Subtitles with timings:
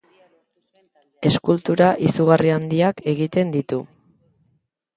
[1.31, 3.81] Eskultura izugarri handiak egiten ditu.